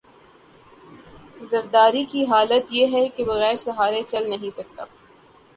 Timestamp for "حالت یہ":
2.25-2.87